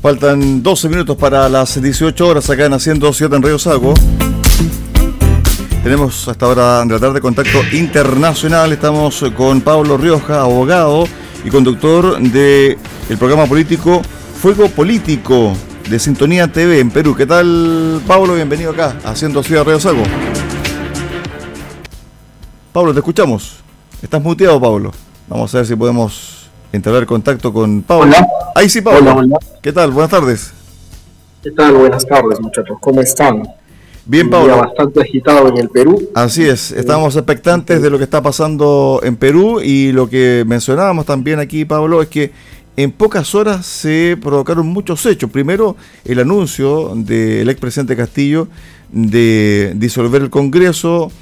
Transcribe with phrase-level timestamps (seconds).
[0.00, 3.94] Faltan 12 minutos para las 18 horas acá en Haciendo 7 en Río Sago.
[5.82, 8.72] Tenemos hasta ahora en la tarde contacto internacional.
[8.72, 11.04] Estamos con Pablo Rioja, abogado
[11.44, 12.78] y conductor del
[13.18, 14.00] programa político
[14.40, 15.52] Fuego Político
[15.90, 17.16] de Sintonía TV en Perú.
[17.16, 18.34] ¿Qué tal, Pablo?
[18.34, 20.04] Bienvenido acá, Haciendo Ciudad Río Sago.
[22.72, 23.56] Pablo, te escuchamos.
[24.00, 24.92] Estás muteado, Pablo.
[25.26, 26.37] Vamos a ver si podemos
[26.72, 28.14] entablar contacto con Pablo.
[28.54, 29.22] Ahí sí, Pablo.
[29.62, 29.90] ¿Qué tal?
[29.90, 30.52] Buenas tardes.
[31.42, 31.74] ¿Qué tal?
[31.74, 32.76] Buenas tardes, muchachos.
[32.80, 33.42] ¿Cómo están?
[34.04, 34.56] Bien, Pablo.
[34.56, 36.08] bastante agitado en el Perú.
[36.14, 41.04] Así es, estamos expectantes de lo que está pasando en Perú y lo que mencionábamos
[41.04, 42.32] también aquí, Pablo, es que
[42.78, 45.30] en pocas horas se provocaron muchos hechos.
[45.30, 45.76] Primero,
[46.06, 48.48] el anuncio del expresidente Castillo
[48.90, 51.12] de disolver el Congreso,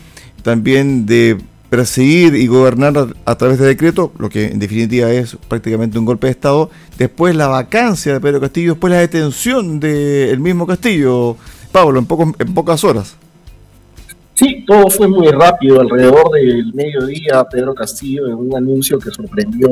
[0.43, 1.39] también de
[1.69, 6.27] perseguir y gobernar a, través de decreto, lo que en definitiva es prácticamente un golpe
[6.29, 6.71] de Estado.
[6.99, 11.37] Después la vacancia de Pedro Castillo, después la detención del mismo Castillo.
[11.73, 13.17] Pablo, en, poco, en pocas horas.
[14.35, 15.81] Sí, todo fue muy rápido.
[15.81, 19.69] Alrededor del mediodía, Pedro Castillo, en un anuncio que sorprendió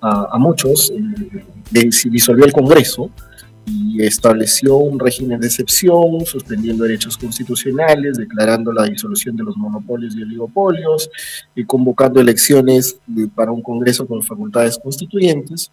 [0.00, 0.92] a, muchos,
[1.74, 3.10] eh, disolvió el Congreso
[3.68, 10.16] y estableció un régimen de excepción, suspendiendo derechos constitucionales, declarando la disolución de los monopolios
[10.16, 11.10] y oligopolios,
[11.54, 12.98] y convocando elecciones
[13.34, 15.70] para un Congreso con facultades constituyentes.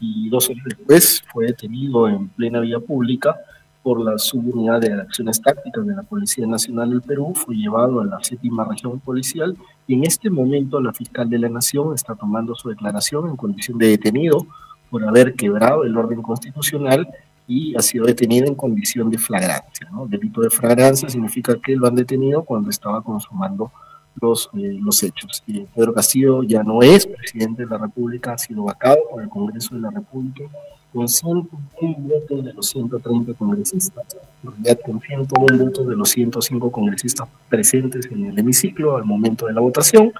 [0.00, 3.36] Y dos años después fue detenido en plena vía pública
[3.82, 8.04] por la subunidad de acciones tácticas de la Policía Nacional del Perú, fue llevado a
[8.04, 12.54] la séptima región policial y en este momento la fiscal de la Nación está tomando
[12.54, 14.46] su declaración en condición de detenido
[14.90, 17.08] por haber quebrado el orden constitucional
[17.48, 19.88] y ha sido detenido en condición de flagrancia.
[19.90, 20.06] ¿no?
[20.06, 23.72] Delito de flagrancia significa que lo han detenido cuando estaba consumando
[24.20, 25.42] los, eh, los hechos.
[25.74, 29.74] Pedro Castillo ya no es presidente de la República, ha sido vacado por el Congreso
[29.74, 30.44] de la República
[30.92, 34.04] con 101 votos de los 130 congresistas,
[34.42, 39.46] en realidad con 101 votos de los 105 congresistas presentes en el hemiciclo al momento
[39.46, 40.12] de la votación.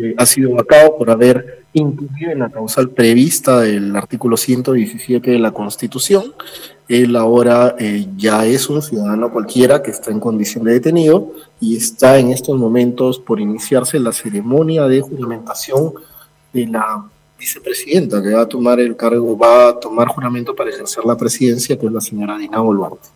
[0.00, 5.38] Eh, ha sido vacado por haber incluido en la causal prevista del artículo 117 de
[5.40, 6.34] la Constitución.
[6.88, 11.76] Él ahora eh, ya es un ciudadano cualquiera que está en condición de detenido y
[11.76, 15.94] está en estos momentos por iniciarse la ceremonia de juramentación
[16.52, 17.04] de la
[17.36, 21.76] vicepresidenta que va a tomar el cargo, va a tomar juramento para ejercer la presidencia,
[21.76, 23.08] que es la señora Dina Boluarte.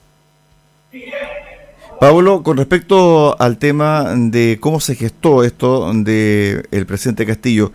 [2.03, 7.71] Pablo, con respecto al tema de cómo se gestó esto del el presidente Castillo,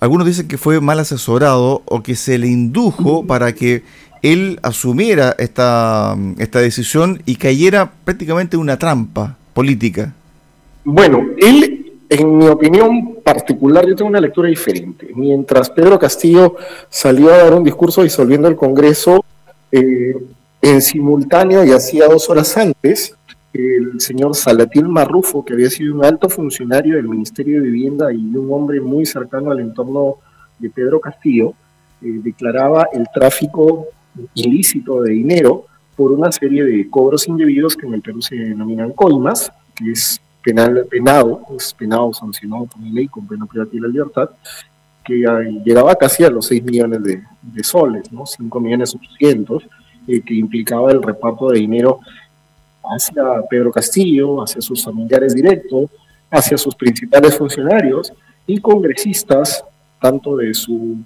[0.00, 3.82] algunos dicen que fue mal asesorado o que se le indujo para que
[4.20, 10.12] él asumiera esta, esta decisión y cayera prácticamente en una trampa política.
[10.84, 15.08] Bueno, él en mi opinión particular, yo tengo una lectura diferente.
[15.14, 16.56] Mientras Pedro Castillo
[16.90, 19.24] salió a dar un discurso disolviendo el Congreso,
[19.72, 20.16] eh,
[20.60, 23.14] en simultáneo y hacía dos horas antes,
[23.54, 28.16] el señor Salatil Marrufo, que había sido un alto funcionario del Ministerio de Vivienda y
[28.16, 30.16] un hombre muy cercano al entorno
[30.58, 31.54] de Pedro Castillo,
[32.02, 33.86] eh, declaraba el tráfico
[34.34, 35.66] ilícito de dinero
[35.96, 40.20] por una serie de cobros indebidos que en el Perú se denominan coimas, que es
[40.42, 44.30] penal, penado, es penado, sancionado por ley con pena privativa de la libertad,
[45.04, 45.24] que
[45.64, 47.22] llegaba casi a los 6 millones de,
[47.62, 48.26] soles, ¿no?
[48.26, 49.62] 5 millones 800,
[50.08, 52.00] eh, que implicaba el reparto de dinero
[52.92, 55.90] hacia Pedro Castillo, hacia sus familiares directos,
[56.30, 58.12] hacia sus principales funcionarios
[58.46, 59.64] y congresistas,
[60.00, 60.98] tanto de su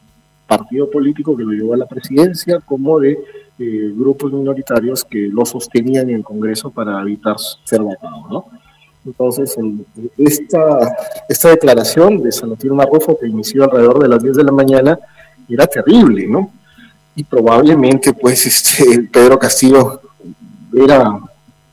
[0.46, 3.18] partido político que lo llevó a la presidencia, como de
[3.58, 8.46] eh, grupos minoritarios que lo sostenían en el Congreso para evitar ser votados, ¿no?
[9.04, 9.56] Entonces,
[10.16, 10.96] esta,
[11.28, 14.98] esta declaración de Sanotir Marrufo, que inició alrededor de las 10 de la mañana,
[15.48, 16.50] era terrible, ¿no?
[17.16, 20.00] Y probablemente, pues, este, Pedro Castillo
[20.72, 21.18] era,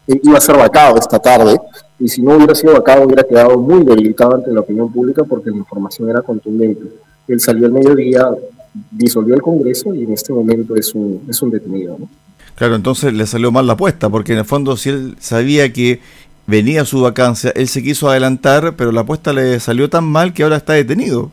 [0.07, 1.57] iba a ser vacado esta tarde,
[1.99, 5.49] y si no hubiera sido vacado, hubiera quedado muy debilitado ante la opinión pública porque
[5.49, 6.83] la información era contundente.
[7.27, 8.29] Él salió al mediodía,
[8.91, 12.09] disolvió el Congreso y en este momento es un, es un detenido, ¿no?
[12.55, 15.99] Claro, entonces le salió mal la apuesta, porque en el fondo si él sabía que
[16.47, 20.43] venía su vacancia, él se quiso adelantar, pero la apuesta le salió tan mal que
[20.43, 21.31] ahora está detenido.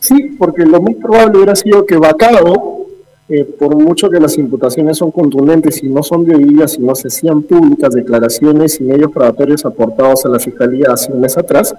[0.00, 2.81] Sí, porque lo más probable hubiera sido que vacado,
[3.28, 7.08] eh, por mucho que las imputaciones son contundentes y no son debidas y no se
[7.08, 11.74] hacían públicas declaraciones y medios probatorios aportados a la Fiscalía hace un mes atrás,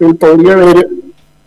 [0.00, 0.88] él podría haber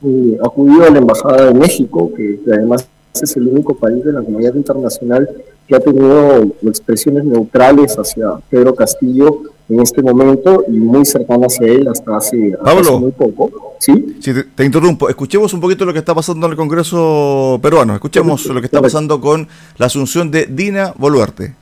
[0.03, 4.13] eh, acudido a la Embajada de México, que, que además es el único país de
[4.13, 5.27] la comunidad internacional
[5.67, 11.65] que ha tenido expresiones neutrales hacia Pedro Castillo en este momento y muy cercanas a
[11.65, 12.55] él hasta hace,
[12.99, 13.75] muy poco.
[13.79, 14.17] ¿Sí?
[14.55, 15.07] te, interrumpo.
[15.09, 17.93] Escuchemos un poquito lo que está pasando en el Congreso peruano.
[17.93, 21.55] Escuchemos lo que está pasando con la asunción de Dina Boluarte.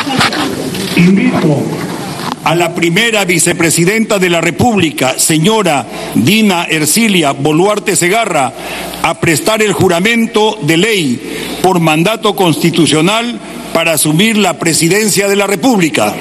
[0.95, 1.37] Invito
[2.43, 8.53] a la primera vicepresidenta de la República, señora Dina Ercilia Boluarte Segarra,
[9.03, 13.37] a prestar el juramento de ley por mandato constitucional
[13.73, 16.15] para asumir la presidencia de la República.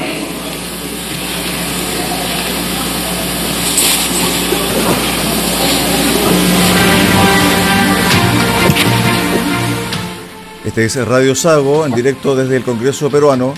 [10.77, 13.55] Este es Radio Sago, en directo desde el Congreso peruano,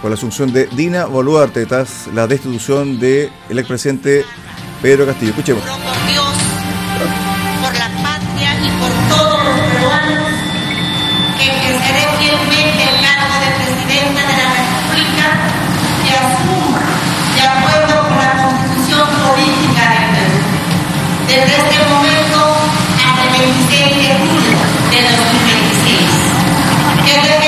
[0.00, 4.24] con la asunción de Dina Boluarte tras la destitución del expresidente
[4.80, 5.32] Pedro Castillo.
[5.32, 5.62] Escuchemos.
[5.62, 6.32] Por Dios,
[7.60, 10.32] por la patria y por todos los peruanos,
[11.36, 15.26] que ejerceré fielmente el cargo de presidenta de la República
[16.00, 16.80] y asuma,
[17.36, 20.40] de acuerdo con la constitución política del Perú,
[21.28, 22.40] desde este momento
[23.04, 24.56] hasta el 26 de julio
[24.88, 25.51] de 2026
[27.20, 27.41] que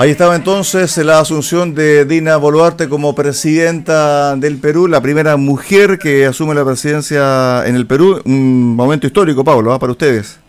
[0.00, 5.98] Ahí estaba entonces la asunción de Dina Boluarte como presidenta del Perú, la primera mujer
[5.98, 8.18] que asume la presidencia en el Perú.
[8.24, 9.78] Un momento histórico, Pablo, ¿va?
[9.78, 10.40] para ustedes.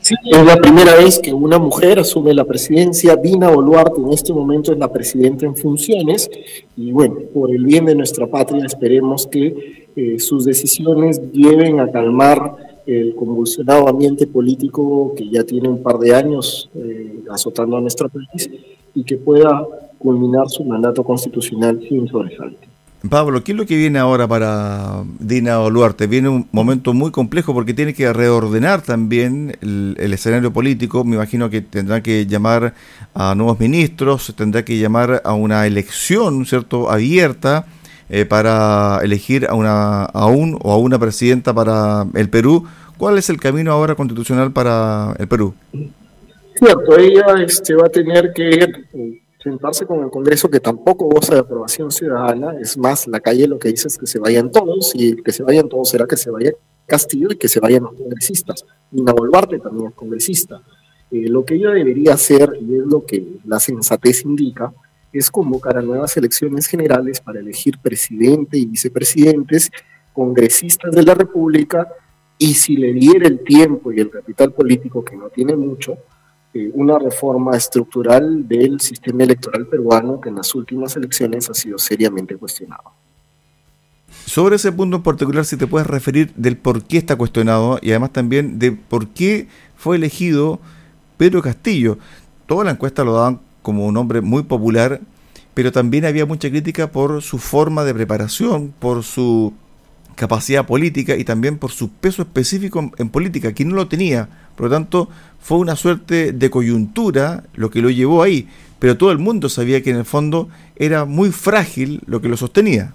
[0.00, 3.14] Sí, es la primera vez que una mujer asume la presidencia.
[3.14, 6.28] Dina Boluarte en este momento es la presidenta en funciones
[6.76, 11.92] y bueno, por el bien de nuestra patria esperemos que eh, sus decisiones lleven a
[11.92, 12.56] calmar
[12.86, 18.08] el convulsionado ambiente político que ya tiene un par de años eh, azotando a nuestro
[18.08, 18.50] país
[18.94, 19.64] y que pueda
[19.98, 22.70] culminar su mandato constitucional sin sobresalto.
[23.08, 26.06] Pablo, ¿qué es lo que viene ahora para Dina Boluarte?
[26.06, 31.02] Viene un momento muy complejo porque tiene que reordenar también el, el, escenario político.
[31.02, 32.74] Me imagino que tendrá que llamar
[33.14, 37.64] a nuevos ministros, tendrá que llamar a una elección, ¿cierto?, abierta
[38.10, 42.66] eh, para elegir a, una, a un o a una presidenta para el Perú.
[42.98, 45.54] ¿Cuál es el camino ahora constitucional para el Perú?
[46.60, 48.68] Cierto, ella este, va a tener que
[49.42, 52.54] sentarse con el Congreso que tampoco goza de aprobación ciudadana.
[52.60, 55.42] Es más, la calle lo que dice es que se vayan todos y que se
[55.42, 56.52] vayan todos será que se vaya
[56.84, 58.66] Castillo y que se vayan los congresistas.
[58.90, 60.60] Nina Boluarte también es congresista.
[61.10, 64.70] Eh, lo que ella debería hacer, y es lo que la sensatez indica,
[65.14, 69.70] es convocar a nuevas elecciones generales para elegir presidente y vicepresidentes,
[70.12, 71.88] congresistas de la República,
[72.36, 75.96] y si le diera el tiempo y el capital político, que no tiene mucho,
[76.52, 81.78] eh, una reforma estructural del sistema electoral peruano que en las últimas elecciones ha sido
[81.78, 82.92] seriamente cuestionado.
[84.26, 87.90] Sobre ese punto en particular, si te puedes referir del por qué está cuestionado y
[87.90, 90.60] además también de por qué fue elegido
[91.16, 91.98] Pedro Castillo.
[92.46, 95.00] Toda la encuesta lo daban como un hombre muy popular,
[95.54, 99.52] pero también había mucha crítica por su forma de preparación, por su
[100.20, 104.28] capacidad política y también por su peso específico en, política, que no lo tenía.
[104.54, 105.08] Por lo tanto,
[105.40, 108.46] fue una suerte de coyuntura lo que lo llevó ahí,
[108.78, 112.36] pero todo el mundo sabía que en el fondo era muy frágil lo que lo
[112.36, 112.92] sostenía.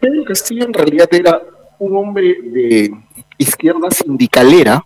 [0.00, 1.42] Pedro Castillo en realidad era
[1.78, 2.90] un hombre de
[3.36, 4.82] izquierda sindicalera,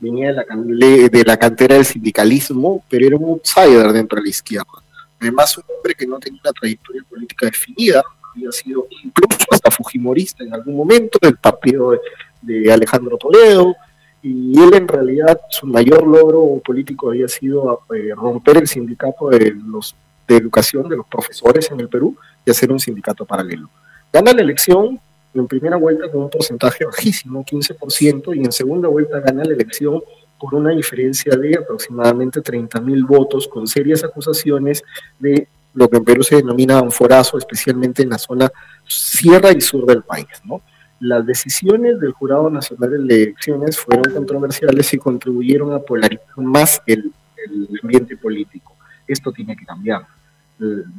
[0.00, 4.30] venía de la, de la cantera del sindicalismo, pero era un outsider dentro de la
[4.30, 4.82] izquierda.
[5.20, 8.02] Además, un hombre que no tenía una trayectoria política definida,
[8.34, 12.00] había sido incluso hasta fujimorista en algún momento del partido de,
[12.42, 13.74] de Alejandro Toledo,
[14.22, 19.52] y él en realidad su mayor logro político había sido eh, romper el sindicato de
[19.52, 19.96] los
[20.28, 23.68] de educación de los profesores en el Perú y hacer un sindicato paralelo.
[24.12, 25.00] Gana la elección
[25.34, 30.00] en primera vuelta con un porcentaje bajísimo, 15%, y en segunda vuelta gana la elección
[30.38, 34.82] por una diferencia de aproximadamente 30 mil votos, con serias acusaciones
[35.18, 38.50] de lo que en Perú se denomina un forazo, especialmente en la zona
[38.86, 40.62] sierra y sur del país, ¿no?
[41.02, 47.12] las decisiones del Jurado Nacional de Elecciones fueron controversiales y contribuyeron a polarizar más el,
[47.44, 48.76] el ambiente político.
[49.08, 50.06] Esto tiene que cambiar.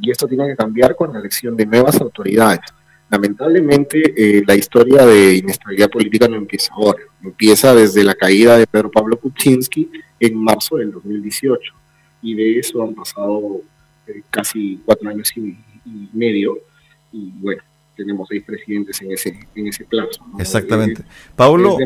[0.01, 2.59] Y esto tiene que cambiar con la elección de nuevas autoridades.
[3.09, 6.99] Lamentablemente, eh, la historia de inestabilidad política no empieza ahora.
[7.23, 9.89] Empieza desde la caída de Pedro Pablo Kuczynski
[10.19, 11.73] en marzo del 2018.
[12.23, 13.61] Y de eso han pasado
[14.29, 15.55] casi cuatro años y,
[16.13, 16.57] medio,
[17.11, 17.61] y bueno,
[17.95, 20.23] tenemos seis presidentes en ese, en ese plazo.
[20.39, 21.03] Exactamente.
[21.35, 21.77] Pablo...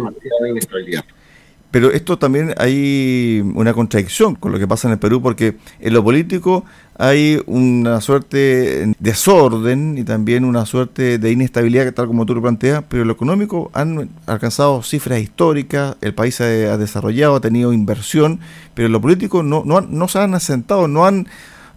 [1.69, 5.93] Pero esto también hay una contradicción con lo que pasa en el Perú, porque en
[5.93, 6.63] lo político
[6.97, 12.41] hay una suerte de desorden y también una suerte de inestabilidad, tal como tú lo
[12.41, 17.73] planteas, pero en lo económico han alcanzado cifras históricas, el país ha desarrollado, ha tenido
[17.73, 18.39] inversión,
[18.73, 21.27] pero en lo político no, no, no se han asentado, no han,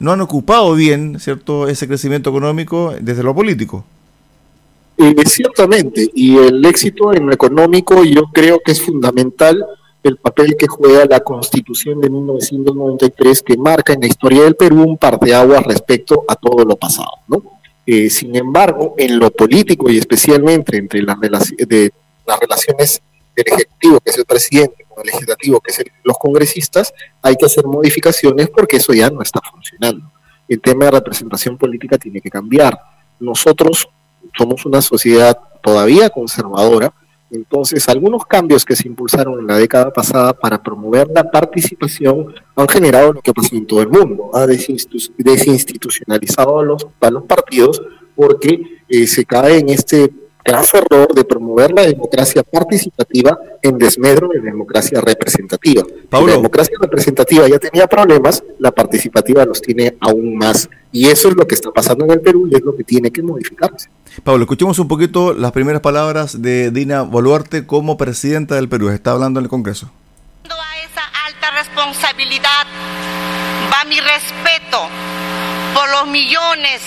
[0.00, 3.85] no han ocupado bien cierto ese crecimiento económico desde lo político.
[4.97, 9.64] Eh, ciertamente, y el éxito en lo económico yo creo que es fundamental
[10.02, 14.83] el papel que juega la Constitución de 1993 que marca en la historia del Perú
[14.83, 17.42] un parteaguas respecto a todo lo pasado, ¿no?
[17.87, 21.92] Eh, sin embargo, en lo político y especialmente entre las, de,
[22.26, 23.02] las relaciones
[23.37, 27.47] del Ejecutivo, que es el presidente, con el Legislativo, que es los congresistas, hay que
[27.47, 30.11] hacer modificaciones porque eso ya no está funcionando.
[30.49, 32.79] El tema de representación política tiene que cambiar.
[33.19, 33.89] Nosotros
[34.37, 36.93] somos una sociedad todavía conservadora,
[37.33, 42.69] entonces, algunos cambios que se impulsaron en la década pasada para promover la participación han
[42.69, 44.31] generado lo que pasó en todo el mundo.
[44.35, 47.81] Ha desinstitucionalizado a los, a los partidos
[48.17, 50.11] porque eh, se cae en este
[50.44, 55.82] gran error de promover la democracia participativa en desmedro de la democracia representativa.
[56.11, 60.68] La democracia representativa ya tenía problemas, la participativa los tiene aún más.
[60.92, 63.11] Y eso es lo que está pasando en el Perú y es lo que tiene
[63.11, 63.88] que modificarse.
[64.25, 68.88] Pablo, escuchemos un poquito las primeras palabras de Dina Boluarte como presidenta del Perú.
[68.88, 69.90] Está hablando en el Congreso.
[70.44, 72.66] A esa alta responsabilidad
[73.73, 74.88] va mi respeto
[75.75, 76.80] por los millones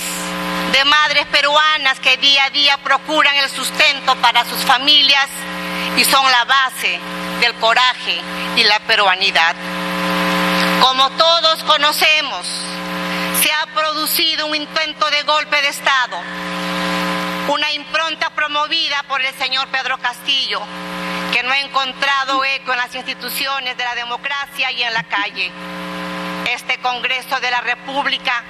[0.74, 5.30] de madres peruanas que día a día procuran el sustento para sus familias
[5.96, 7.00] y son la base
[7.39, 8.20] del coraje
[8.58, 9.56] y la peruanidad.
[10.82, 12.48] Como todos conocemos,
[13.39, 16.18] se ha producido un intento de golpe de Estado,
[17.50, 20.60] una impronta promovida por el señor Pedro Castillo,
[21.32, 25.51] que no ha encontrado eco en las instituciones de la democracia y en la calle.
[26.51, 28.44] Este Congreso de la República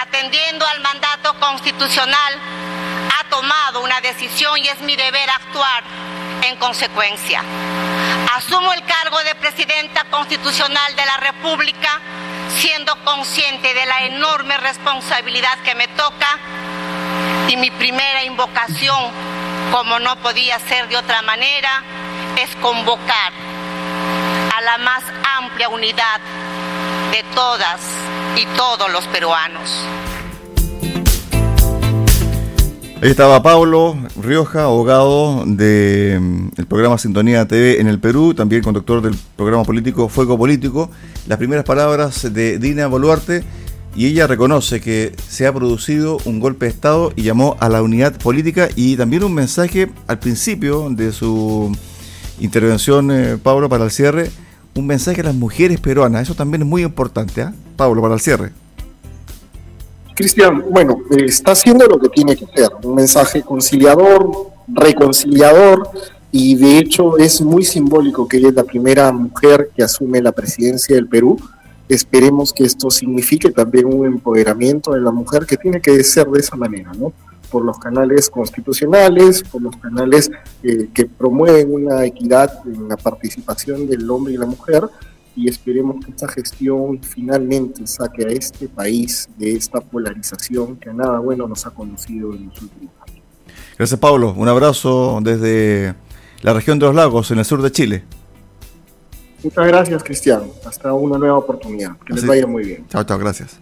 [0.00, 2.34] atendiendo al mandato constitucional,
[3.18, 5.82] ha tomado una decisión y es mi deber actuar
[6.42, 7.42] en consecuencia.
[8.36, 12.00] Asumo el cargo de presidenta constitucional de la República
[12.56, 16.38] siendo consciente de la enorme responsabilidad que me toca
[17.48, 19.10] y mi primera invocación,
[19.72, 21.82] como no podía ser de otra manera,
[22.36, 23.32] es convocar
[24.56, 25.02] a la más
[25.38, 26.20] amplia unidad
[27.10, 27.80] de todas
[28.36, 29.70] y todos los peruanos.
[33.00, 39.00] Ahí estaba Pablo Rioja, abogado del mm, programa Sintonía TV en el Perú, también conductor
[39.00, 40.90] del programa político Fuego Político.
[41.28, 43.44] Las primeras palabras de Dina Boluarte
[43.94, 47.82] y ella reconoce que se ha producido un golpe de Estado y llamó a la
[47.82, 51.70] unidad política y también un mensaje al principio de su
[52.40, 54.30] intervención, eh, Pablo, para el cierre,
[54.74, 56.22] un mensaje a las mujeres peruanas.
[56.22, 57.52] Eso también es muy importante, ¿ah?
[57.78, 58.50] Pablo, para el cierre.
[60.14, 65.88] Cristian, bueno, está haciendo lo que tiene que hacer, un mensaje conciliador, reconciliador,
[66.32, 70.32] y de hecho es muy simbólico que ella es la primera mujer que asume la
[70.32, 71.38] presidencia del Perú.
[71.88, 76.40] Esperemos que esto signifique también un empoderamiento de la mujer que tiene que ser de
[76.40, 77.12] esa manera, ¿no?
[77.48, 80.30] Por los canales constitucionales, por los canales
[80.64, 84.82] eh, que promueven una equidad en la participación del hombre y la mujer,
[85.38, 90.92] y esperemos que esta gestión finalmente saque a este país de esta polarización que a
[90.92, 93.22] nada bueno nos ha conducido en los últimos años.
[93.76, 95.94] Gracias Pablo, un abrazo desde
[96.42, 98.04] la región de los lagos en el sur de Chile.
[99.44, 102.84] Muchas gracias Cristian, hasta una nueva oportunidad, que les vaya muy bien.
[102.88, 103.60] Chao, chao, gracias.